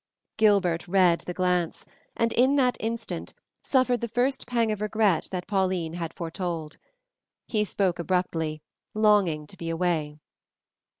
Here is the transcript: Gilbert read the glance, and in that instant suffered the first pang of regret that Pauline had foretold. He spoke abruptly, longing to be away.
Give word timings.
Gilbert 0.37 0.87
read 0.87 1.19
the 1.19 1.33
glance, 1.35 1.85
and 2.17 2.33
in 2.33 2.55
that 2.55 2.75
instant 2.79 3.35
suffered 3.61 4.01
the 4.01 4.07
first 4.07 4.47
pang 4.47 4.71
of 4.71 4.81
regret 4.81 5.27
that 5.29 5.45
Pauline 5.45 5.93
had 5.93 6.11
foretold. 6.11 6.77
He 7.45 7.63
spoke 7.63 7.99
abruptly, 7.99 8.63
longing 8.95 9.45
to 9.45 9.55
be 9.55 9.69
away. 9.69 10.17